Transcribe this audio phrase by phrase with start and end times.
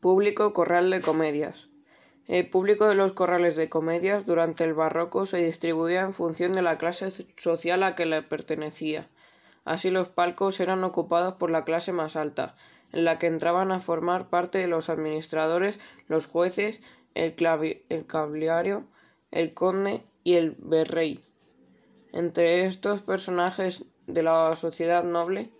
[0.00, 1.68] Público Corral de Comedias.
[2.26, 6.62] El público de los corrales de comedias durante el barroco se distribuía en función de
[6.62, 9.10] la clase social a que le pertenecía.
[9.66, 12.56] Así los palcos eran ocupados por la clase más alta,
[12.92, 15.78] en la que entraban a formar parte de los administradores,
[16.08, 16.80] los jueces,
[17.14, 17.34] el,
[17.90, 18.86] el cabliario,
[19.30, 21.20] el conde y el virrey.
[22.14, 25.50] Entre estos personajes de la sociedad noble,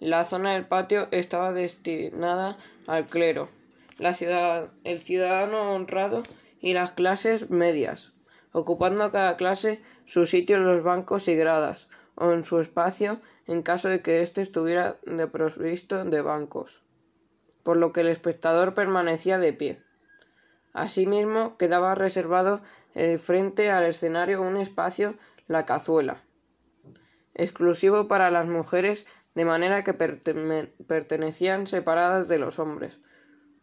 [0.00, 2.56] la zona del patio estaba destinada
[2.86, 3.50] al clero,
[3.98, 6.22] el ciudadano honrado
[6.60, 8.12] y las clases medias,
[8.52, 13.62] ocupando cada clase su sitio en los bancos y gradas, o en su espacio en
[13.62, 16.82] caso de que éste estuviera desprovisto de bancos,
[17.62, 19.82] por lo que el espectador permanecía de pie.
[20.72, 22.60] Asimismo, quedaba reservado
[22.94, 25.14] el frente al escenario un espacio,
[25.46, 26.22] la cazuela,
[27.34, 33.00] exclusivo para las mujeres, de manera que pertenecían separadas de los hombres,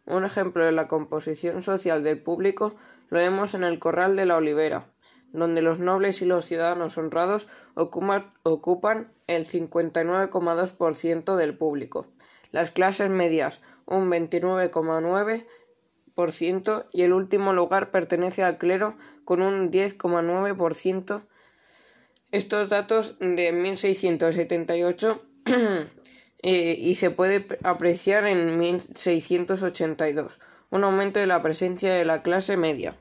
[0.06, 2.74] un ejemplo de la composición social del público
[3.10, 4.86] lo vemos en el Corral de la Olivera,
[5.32, 12.06] donde los nobles y los ciudadanos honrados ocupan, el 59,2% del público,
[12.50, 21.22] las clases medias un 29,9% y el último lugar pertenece al clero con un 10,9%.
[22.30, 25.22] Estos datos de 1678
[26.46, 32.58] Eh, y se puede apreciar en 1682 un aumento de la presencia de la clase
[32.58, 32.98] media.